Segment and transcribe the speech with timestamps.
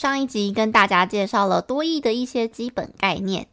[0.00, 3.48] 上一集跟大家介绍了多益的一些基本概念，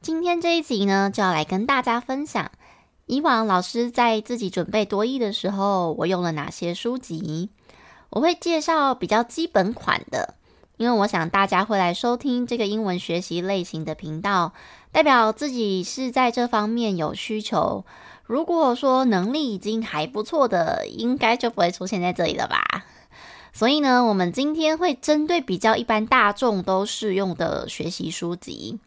[0.00, 2.52] 今天这一集呢，就要来跟大家分享
[3.06, 7.50] 以往老师在自己准备多益的时候，我用了哪些书籍。
[8.10, 10.34] 我会介绍比较基本款的，
[10.76, 14.52] 因为我想大家会来收听这个英文学习类型的频道，
[14.92, 17.84] 代表自己是在这方面有需求。
[18.22, 22.84] 如果说能力已经还不错的，应该就不会出现在这里了吧。
[23.58, 28.78] 所以呢，我们今天会针对比较一般大众都适用的学习书籍。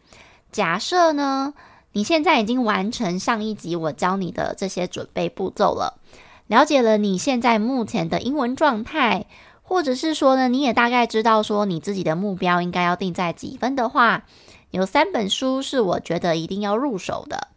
[0.50, 1.53] 假设呢，
[1.91, 6.00] 你现在已经完成上一集我教你的这些准备步骤了，
[6.47, 9.25] 了解了你现在目前的英文状态，
[9.61, 14.23] 或者是说呢，你也大概知道说你自己的目标应该要定在几分的话，
[14.69, 17.50] 有三本书是我觉得一定要入手的。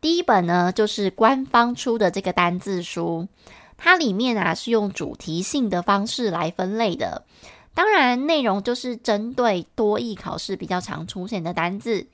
[0.00, 3.26] 第一本呢，就是官方出的这个单字书。
[3.76, 7.24] 它里面啊是用主题性的方式来分类的，
[7.74, 12.06] 当然内容就是针对多益考试比较常出现的单字，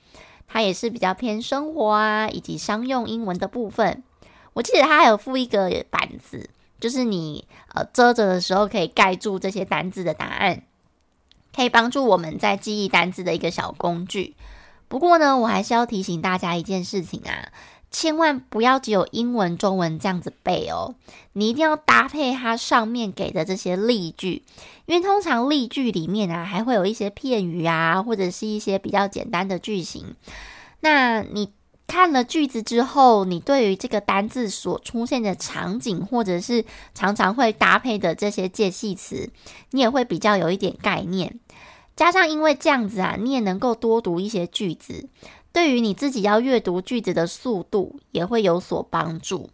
[0.47, 4.03] 它也是比较偏生活啊以及商用英文的部分。
[4.53, 6.49] 我记得它还有附一个板子，
[6.79, 10.63] 就是你呃遮着的时候可以盖住这些单字的答案，
[11.55, 14.35] 可以帮助我们在记忆单字的一个小工具。
[14.89, 17.53] 不过呢，我还是要提醒大家一件事情啊。
[17.91, 20.95] 千万不要只有英文、中文这样子背哦，
[21.33, 24.43] 你一定要搭配它上面给的这些例句，
[24.85, 30.15] 因为通常例句里面啊还会有一些片语啊，或者是一些比较简单的句型。
[30.79, 31.51] 那你
[31.85, 36.63] 看了句子之后，你对于这个单字所出现的场景，或者是
[36.95, 39.29] 常常会搭配的这些介系词，
[39.71, 41.37] 你也会比较有一点概念。
[41.97, 45.09] 加上因为这样子啊，你也能够多读一些句子。
[45.53, 49.49] 对于你自己要阅读句子的速度也会有所帮助，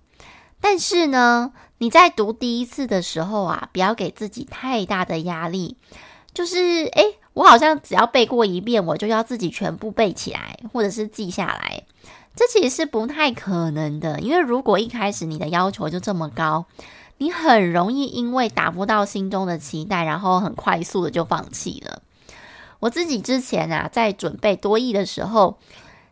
[0.62, 5.78] 但是呢，你在读第一次的时候啊，不要给自己太大的压力。
[6.34, 11.84] 就是，诶，我好像只要背过一遍，我就要自己全部背起来，或者是记下来，
[12.36, 14.19] 这其实是不太可能的。
[14.19, 16.66] 因为如果一开始你的要求就这么高，
[17.18, 22.03] 你很容易因为达不到心中的期待，然后很快速的就放弃了。
[22.81, 25.57] 我自己之前啊，在准备多益的时候。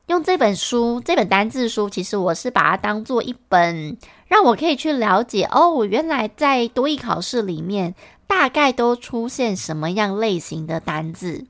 [0.07, 7.95] 用这本书，这本单字书，其实我是把它当做一本，让我可以去了解哦，我原来在多益考试里面
[8.27, 11.47] 大概都出现什么样类型的单字。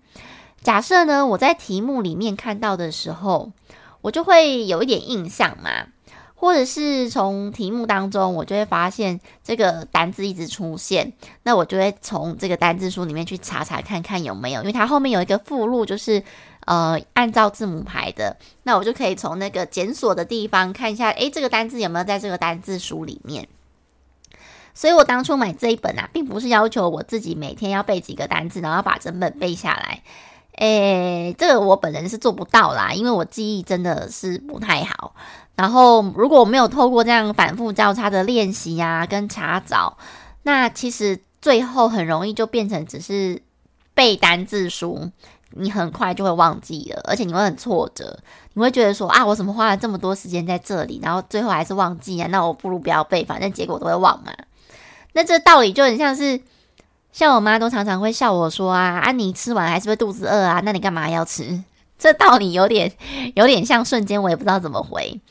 [0.61, 3.51] 假设呢，我在题目里面看到的时候，
[3.99, 5.87] 我就会有一点印象嘛，
[6.33, 11.11] 或者是从题目当中，我就会发现这个单字一直出现，
[11.43, 16.23] 那我就会从这个单字书里面去查查看看有没有，因为它后面有一个附录，就是。
[16.65, 23.47] 呃，按照字母排的，那我就可以从那个检索的地方看一下，诶，这个单字有没有在这个单字书里面？
[24.73, 30.01] 所以我当初买这一本啊，并不是要求我自己每天要背几个单字，然后把整本背下来。
[30.57, 35.13] 诶，这个我本人是做不到啦，因为我记忆真的是不太好。
[35.55, 39.97] 然后如果我没有透过这样反复交叉的练习啊，跟查找，
[40.43, 43.41] 那其实最后很容易就变成只是
[43.93, 45.11] 背单字书。
[45.55, 48.17] 你很快就会忘记了，而且你会很挫折，
[48.53, 52.27] 你会觉得说啊，我怎么花了这么多时间在这里，然后最后还是忘记啊？
[52.29, 54.31] 那我不如不要背，反正结果都会忘嘛。
[55.13, 56.39] 那这道理就很像是，
[57.11, 60.61] 像我妈都常常会笑我说啊，啊，你吃完还是会肚子饿啊？
[60.63, 61.63] 那你干嘛要吃？
[61.97, 62.91] 这道理有点
[63.35, 65.21] 有点像瞬间，我也不知道怎么回。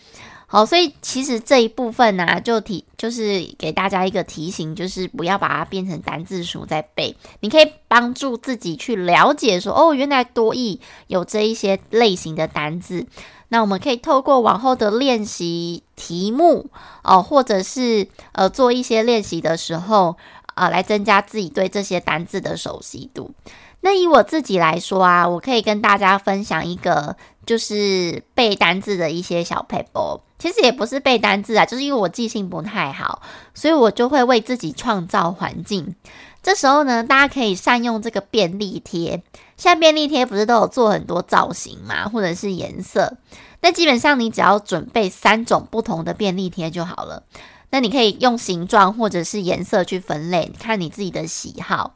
[0.54, 7.16] 好，所以其实这一部分呢、就提就是给大家一个提醒，就是不要把它变成单字书在背。
[7.40, 10.78] 你可以帮助自己去了解说，哦，原来多益
[11.08, 13.04] 有这一些类型的单字。
[13.48, 16.70] 那我们可以透过往后的练习题目
[17.02, 20.16] 哦，或者是呃做一些练习的时候
[20.54, 23.32] 啊、呃，来增加自己对这些单字的熟悉度。
[23.80, 27.16] 那以我自己来说啊，我可以跟大家分享一个，
[27.46, 30.20] 就是背单字的一些小 paper，。
[30.38, 33.23] 其实也不是背单字啊，就是因为我记性不太好，
[33.55, 35.94] 所以我就会为自己创造环境。
[36.43, 39.23] 这时候呢，大家可以善用这个便利贴。
[39.56, 43.17] 现在便利贴不是都有做很多造型嘛，或者是颜色。
[43.62, 47.23] 那基本上你只要准备三种不同的便利贴就好了。
[47.70, 51.94] 那你可以用形状或者是颜色去分类，看你自己的喜好。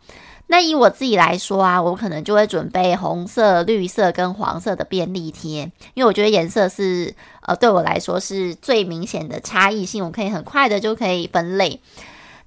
[0.50, 11.81] 那以我自己来说啊，我可能就会准备红色、绿色跟黄色的便利贴，因为我觉得颜色是呃对我来说是最明显的差异性，我可以很快的就可以分类。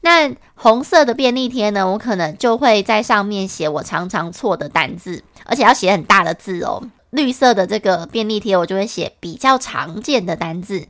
[0.01, 6.81] 那红色的便利贴呢，我可能就会在上面写我常常错的单字，而且要写很大的字哦。
[7.11, 10.87] 绿色的这个便利贴，我就会写比较常见的单字。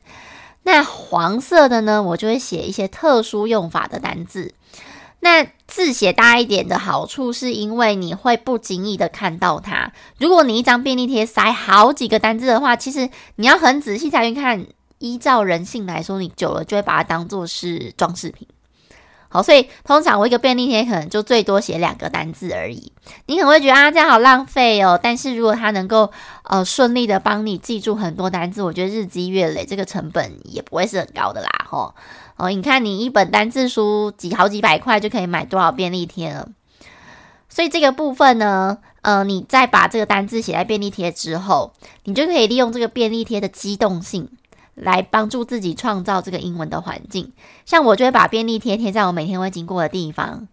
[0.62, 4.54] 那黄色的呢，我就会写一些特殊用法的单字。
[5.22, 9.92] 那字写大一点的好处，是因为你会不经意的看到它。
[10.18, 14.66] 如果你一张便利贴塞好几个单字的话，其实你要很仔细才去看。
[15.04, 18.46] 依照人性来说，你久了就会把它当做是装饰品。
[19.28, 22.92] 好，所以通常我一个便利贴可能就最多写两个单字而已。
[23.26, 24.96] 你可能会觉得啊，这样好浪费哦。
[25.02, 26.12] 但是如果它能够
[26.44, 31.50] 呃顺利的帮你记住很多单字，我觉得日积月累，这个成本也不会是很高的啦。
[31.68, 31.96] 吼。
[32.42, 36.48] 哦，你看，你一本单字书几好几百块就可以买多少便利贴了。
[37.48, 41.72] 所以这个部分呢，呃，你再把这个单字写在便利贴之后，
[42.02, 44.28] 你就可以利用这个便利贴的机动性
[44.74, 47.30] 来帮助自己创造这个英文的环境。
[47.64, 50.48] 像我就会把便利贴贴在我每天会经过的地方，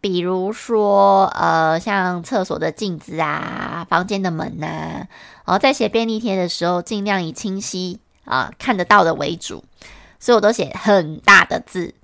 [0.00, 5.08] 比如说，呃，像厕所的镜子啊，房间的门呐、啊。
[5.44, 9.64] 然后在写便利贴的时候，尽量以清晰啊看得到的为主。
[10.18, 11.94] 所以我都写很大的字，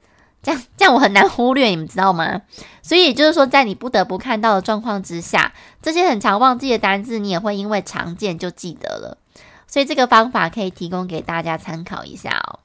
[0.42, 2.42] 这样这样我很难忽略，你们知道吗？
[2.82, 9.18] 所以也就是说，在你不得不看到的状况之下，这些很常忘记的单字，你也会因为常见就记得了。
[9.66, 12.58] 所以这个方法可以提供给大家参考一下哦。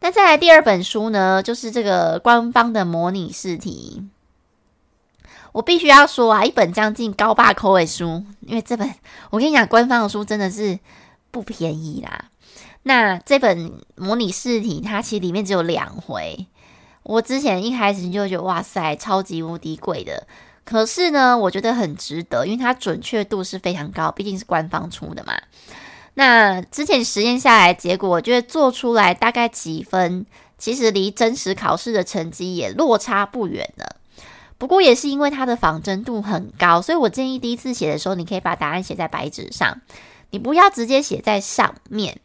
[0.00, 4.04] 那再来第二本书呢，就是这个官方的模拟试题。
[5.52, 8.92] 我必须要说啊，一本将近高八扣的书，因为这本
[9.30, 10.78] 我跟你讲，官方的书真的是
[11.30, 12.26] 不便宜啦。
[12.82, 16.46] 那这本模拟试题，它其实里面只有两回。
[17.02, 20.26] 我之前一开始就觉得哇塞，超级无敌贵的。
[20.64, 25.32] 可是呢，我觉得很值得，因为它准确度是非常高，毕竟是官方出的嘛。
[26.14, 30.26] 那之前实验下来，结果我觉得做出来大概几分，
[30.58, 33.96] 其实离真实考试的成绩也落差不远了。
[34.58, 39.80] 不过也是因为它的仿真度很高，所以我建议第一次写的时候，你可以把答案写在白纸上，
[40.30, 42.20] 你不要直接写在上面。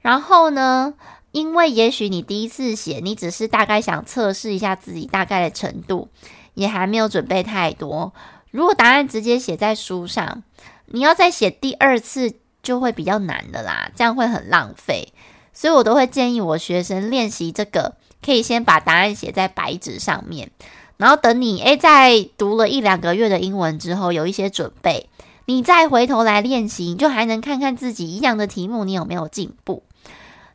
[0.00, 0.94] 然后呢，
[1.32, 6.08] 因为也许你第一次写，你只是大概想测试一下自己大概的程度，
[6.54, 8.12] 也还没有准备太多。
[8.50, 10.42] 如果答案直接写在书上，
[10.86, 15.12] 你要再写第二次就会比较难的啦，这样会很浪费。
[15.52, 20.50] 所以我都会建议我学生练习这个，可以先把答案写在白纸上面，
[20.96, 25.08] 然后等你诶在读了一两个月的英文之后，有一些准备，
[25.46, 29.82] 你再回头来练习，你就还能看看自己一样的题目，你有没有进步。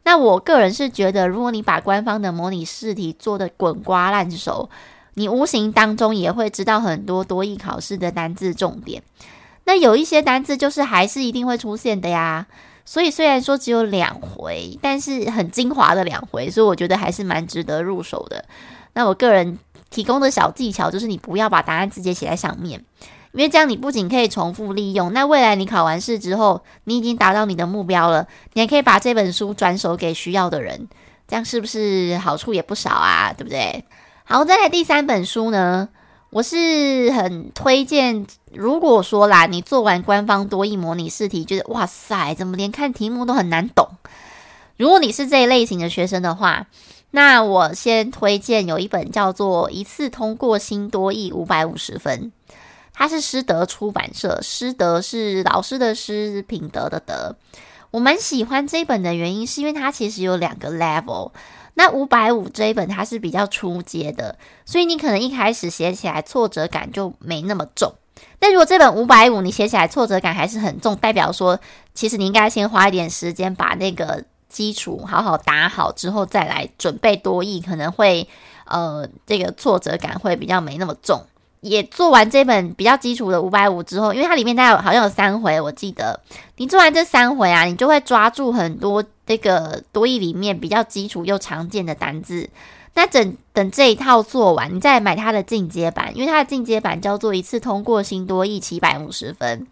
[0.04, 4.70] 那我个人是觉得，如果你把官方的模拟试题做得滚瓜烂熟，
[5.14, 9.02] 你无形当中也会知道很多多益考试的单字重点。
[9.66, 12.48] 那有一些单字就是还是一定会出现的呀。
[12.86, 18.44] 所以虽然说只有两回，但是很精华的两回，所以我觉得还是蛮值得入手的。
[18.94, 19.58] 那我个人
[19.90, 22.84] 提供的小技巧就是，你不要把答案直接写在上面。
[23.34, 30.88] 因为这样，你不仅可以重复利用，那未来你考完试之后，你已经达到你的目标了，你还可以把这本书转手给需要的人，
[31.28, 33.34] 这样是不是好处也不少啊？
[33.36, 33.86] 对不对？
[34.24, 35.90] 好，再来第三本书呢，
[36.30, 38.26] 我是很推荐。
[38.54, 43.90] 如果说啦，你做完官方多益模拟试题，觉得哇塞，怎么连看题目都很难懂？
[44.78, 46.68] 如果你是这一类型的学生的话，
[47.10, 52.32] 那我先推荐有一本叫做《一次通过新多益五百五十分》。
[52.94, 57.36] 它是师德出版社，师德是老师的师，品德的德。
[57.92, 61.32] 我蛮喜欢这一本的原因，是因为它其实有两个 level。
[61.76, 67.94] 那五百五这一本它是比较初阶的，所以你可能一开始写起来挫折感就没那么重。
[68.38, 71.60] 但如果这本五百五你写起来挫折感还是很重，代表说
[71.96, 78.28] 其实你应该先花一点时间把那个基础好好打好之后再来准备多译，可能会
[78.66, 81.26] 呃这个挫折感会比较没那么重。
[81.64, 86.20] 也做完这本比较基础的五百五之后，因为它里面大概好像有三回，我记得
[86.58, 92.50] 你做完这三回啊，你就会抓住很多这个多义里面比较基础又常见的单字。
[92.96, 99.66] 那整等这一套做完，你再买它的进阶版，因为它的进阶版叫做一次通过新多义七百五十分。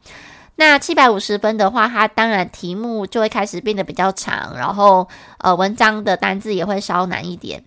[0.55, 5.07] 那七百五十分的话，它当然题目就会开始变得比较长，然后
[5.39, 7.63] 呃文章的单字也会稍难一点。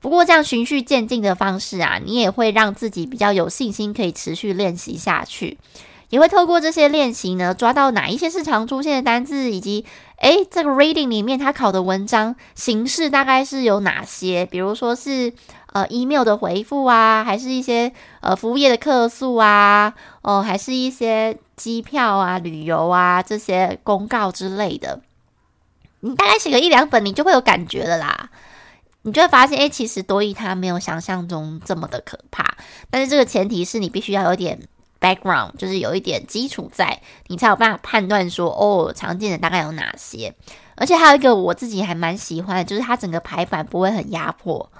[0.00, 5.58] 不过这样循序渐进的方式啊，你也会让自己比较有信心，可以持续练习下去。
[6.10, 9.84] 也会透过这些练习呢，抓到哪一些是常出现的单字，以及
[10.20, 14.46] 诶这个 reading 里面它考的文章形式大概是有哪些？
[14.46, 15.30] 比如说是
[15.74, 25.00] 呃 email 的回复啊，还是一些呃服务业的客诉啊，哦、还是一些机票啊、旅游啊这些公告之类的。
[26.00, 28.30] 你大概写个一两本，你就会有感觉了啦。
[29.02, 32.56] 你就会发现，诶，其实多益它没有想象中这么的可怕。
[32.90, 34.60] 但是这个前提是你必须要有点
[35.00, 40.34] background，就是有一点基础在，你才有办法判断说，哦，常见的大概有哪些。
[40.74, 44.70] 而且还有一个我自己还蛮喜欢的，就是它整个排版不会很压迫，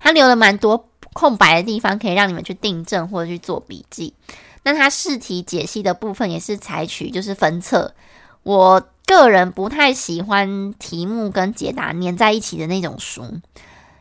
[0.00, 4.14] 它留了蛮多空白的地方，可以让你们去订正或者去做笔记。
[4.62, 7.94] 那它试题解析的部分也是采取就是分册，
[8.42, 13.22] 我个人不太喜欢题目跟解答粘在一起的那种书。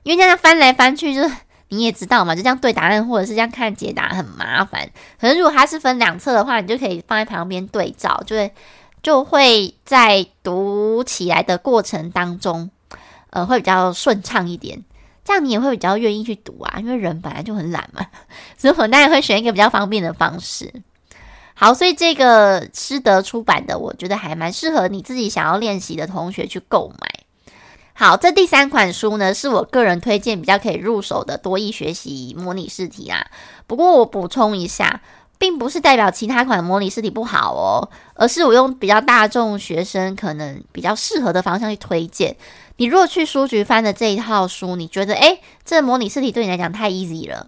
[0.03, 1.36] 因为这样翻来翻去，就是
[1.69, 4.89] 你也知道嘛，就这样对答案或者是这样看解答很麻烦。
[5.19, 8.53] 可是如果它是分两册的话，你就可以放在旁边对照，就会
[9.01, 12.69] 就会在读起来的过程当中，
[13.29, 14.83] 呃，会比较顺畅一点。
[15.25, 18.05] 这样你也会比较愿意去读啊，因为人本来就很懒嘛，
[18.57, 20.69] 所以我当然会选一个比较方便的方式。
[21.55, 27.07] 好，所以这个师德出版的，我觉得还蛮适合你自己想要练习的同学去购买。
[27.93, 33.27] 好，这第三款书呢，是我个人推荐比较可以入手的多益学习模拟试题啦。
[33.67, 35.01] 不过我补充一下，
[35.38, 42.36] 并不是代表其他款模拟试题不好哦，而是我用比较大众学生可能比较适合的方向去推荐。
[42.77, 47.48] 你如果去书局翻的这一套书，你觉得诶，这模拟试题对你来讲太 easy 了，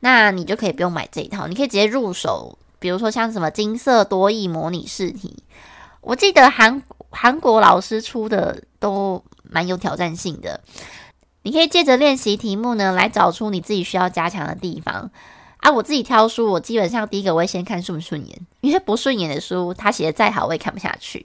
[0.00, 5.42] 那你就可以不用买这一套，你可以直接入手，比如说像什么金色多益模拟试题，
[6.00, 9.24] 我记得韩韩国老师出的都。
[9.50, 10.60] 蛮有挑战性的，
[11.40, 15.10] 你可以借着练习题目呢，来找出你自己需要加强的地方
[15.56, 15.70] 啊。
[15.70, 21.24] 我自己挑书，我基本上第一个我会先看顺不顺眼，因为不顺眼的书，它写的再好我也看不下去。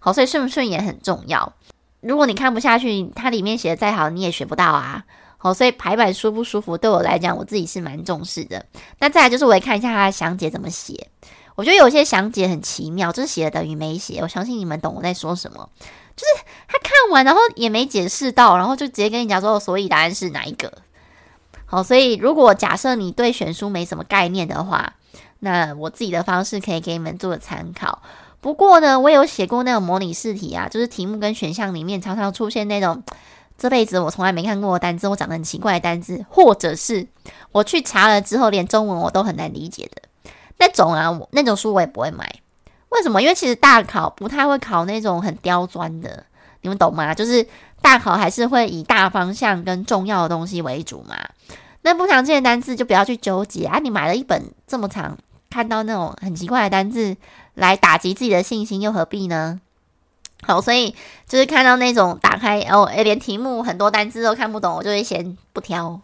[0.00, 1.54] 好，所以顺不顺眼很重要。
[2.02, 5.04] 如果你看不下去，它里面写的再好，你也学不到啊。
[5.42, 8.64] 好，所以排版舒不舒服，对我来讲，我自己是蛮重视的。
[9.00, 11.08] 那再来就是，我也看一下它的详解怎么写。
[11.56, 14.20] 我觉得有些详解很奇妙，就是写的等于没写。
[14.20, 15.68] 我相信你们懂我在说什么。
[16.14, 20.72] 就是他看完，然后也没解释到，然后就直接跟你讲说，所以答案是哪一个？
[21.66, 24.92] 好，所以如果假设你对选书没什么概念的话，
[25.40, 28.00] 那我自己的方式可以给你们做个参考。
[28.40, 33.02] 不过呢，我有写过那种模拟试题啊，就是题目跟选项里面常常出现那种
[33.56, 37.06] 这辈子我从来没看过的单字，我长得很奇怪的单字，或者是
[37.52, 40.02] 我去查了之后连中文我都很难理解的
[40.58, 42.28] 那种啊，那种书我也不会买。
[42.88, 43.22] 为什么？
[43.22, 46.24] 因为其实大考不太会考那种很刁钻的，
[46.60, 47.14] 你们懂吗？
[47.14, 47.46] 就是
[47.80, 51.16] 大考还是会以大方向跟重要的东西为主嘛。
[51.82, 53.78] 那不常见的单字就不要去纠结啊！
[53.78, 55.16] 你买了一本这么长，
[55.50, 57.16] 看到那种很奇怪的单字
[57.54, 59.60] 来打击自己的信心，又何必呢？
[60.46, 60.94] 好，所以
[61.28, 66.00] 就是看到那种打开哦，连题目很多单字都看不懂，我就会先不挑。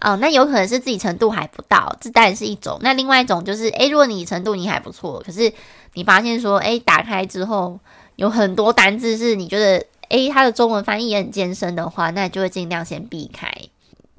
[0.00, 2.78] 哦，那有可能是自己程度还不到，这当然是一种。
[2.82, 5.52] 那另外一种就是，诶，如果你程度你还不错，可是
[5.94, 7.78] 你发现说，诶，打开之后
[8.16, 13.50] 有很多单字是你觉得，诶，它的中文翻译也很艰深的话，那就会尽量先避开。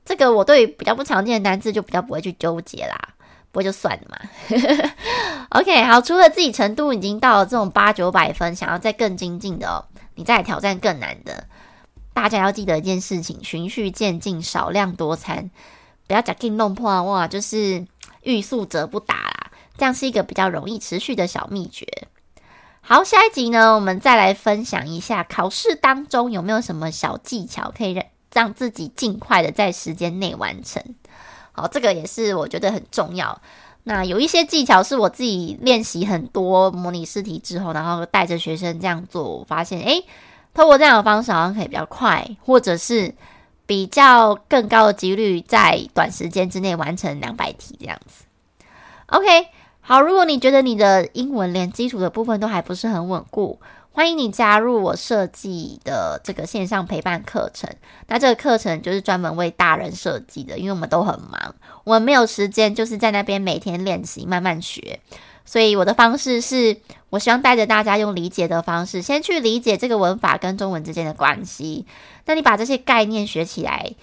[0.03, 2.97] 这个我对比较不常见的单字就比较不会去纠结啦，
[3.57, 4.17] 不就算了嘛。
[5.49, 9.83] OK，好，除了自己程度已经到了这种八九百分，想要再更精进的哦，
[10.13, 11.47] 你再挑战更难的。
[12.13, 15.49] 大家要记得一件事情：循序渐进，少量多餐，
[16.05, 17.87] 不要假定弄破哇，就是
[18.21, 19.51] 欲速则不达啦。
[19.75, 21.87] 这样是一个比较容易持续的小秘诀。
[22.81, 30.83] 好，下一集呢，我们再来分享一下考试当中有没有什么小技巧可以让让自己尽快的在时间内完成。
[31.57, 33.41] 好，这个也是我觉得很重要。
[33.83, 40.05] 那有一些技巧是我自己练习很多模拟试题之后，然后带着学生这样做，我发现诶。
[40.53, 43.13] 透过这样的方式，好像可以比较快，或者是
[43.67, 48.25] 比较更高的几率，在短时间之内完成两百题这样子。
[49.07, 49.49] OK，
[49.81, 53.59] 好，如果你觉得你的英文连基础的部分都还不是很稳固，
[53.97, 57.67] 欢迎你加入我设计的这个线上陪伴课程。
[58.05, 64.99] 那这个课程就是专门为大人设计的，因为我们都很忙，我们没有时间就是在那边每天练习，慢慢学。
[65.45, 66.77] 所以我的方式是，
[67.09, 71.87] 我希望带着大家用理解的方式，先去理解这个文法跟中文之间的关系。
[72.27, 73.95] 那你把这些概念学起来，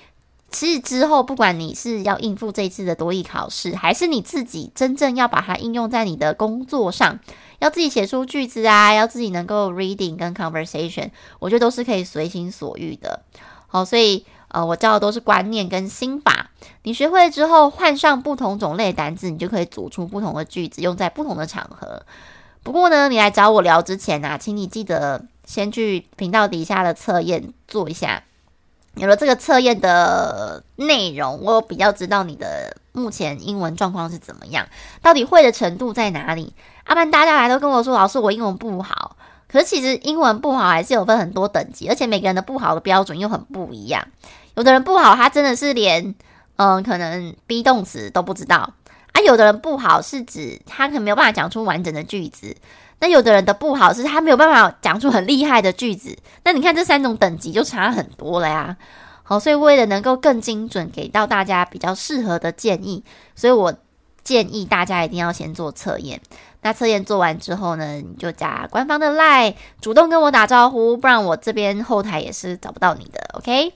[0.55, 7.19] 其实之后不管你是要应付这次的多益考试，还是你自己真正要把它应用在你的工作上，
[7.59, 13.25] 要自己写出句子啊，要自己能够 reading 跟 conversation，我觉得都是可以随心所欲的。
[13.67, 14.25] 好，所以。
[14.55, 16.49] 呃，我教的都是观念跟心法。
[16.85, 22.01] 你学会之后，换上不同种类的单字，你就可以组出不同的句子，用在不同的场合。
[22.63, 28.23] 不过呢，你来找我聊之前啊，请你记得先去频道底下的测验做一下。
[28.97, 34.67] 有了这个测验的内容，我比较知道你的目前英文状况是怎么样，
[35.03, 36.53] 到底会的程度在哪里。
[36.85, 39.17] 阿曼大家来都跟我说，老师，我英文不好。
[39.49, 44.05] 可是其实英文不好还是有分很多等级，而且每个人的不好的标准又很不一样。
[44.55, 46.15] 有的人不好，他真的是连
[46.57, 48.73] 嗯，可能 be 动词都不知道
[49.14, 49.23] 啊。
[49.23, 52.54] 有的人不好是指他可能没有办法讲出完整的句子。
[53.00, 56.16] 那有的人的不好是他没有办法讲出很厉害的句子。
[56.44, 58.76] 那你看这三种等级就差很多了呀。
[59.23, 63.02] 好，所以为了能够更精准给到大家比较适合的建议，
[63.35, 63.75] 所以我
[64.23, 66.21] 建议大家一定要先做测验。
[66.61, 73.21] 那测验做完之后呢，你就加官方的 LINE，主动跟我打招呼，不然我这边后台也是找不到你的。
[73.35, 73.73] OK。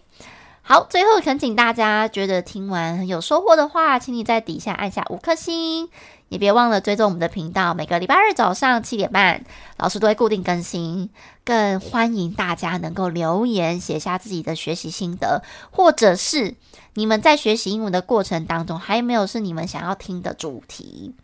[0.68, 5.88] 好，最后恳请大家觉得听完很有收获的话，请你在底下按下五颗星，
[6.28, 7.72] 也别忘了追踪我们的频道。
[7.72, 9.46] 每个礼拜二早上七点半，
[9.78, 11.08] 老师都会固定更新。
[11.42, 16.54] 更欢迎大家能够留言写下自己的学习心得，或者是
[16.92, 21.14] 你们在学习英文的过程当中，还有没有是你们想要听的主题？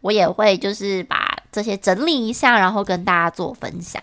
[0.00, 4.02] 我也会就是把这些整理一下，然后跟大家做分享。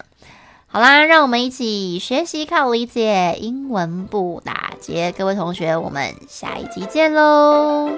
[0.73, 5.11] 好啦，让我们一起学习靠理解，英文不打结。
[5.11, 7.89] 各位同学，我们下一集见喽！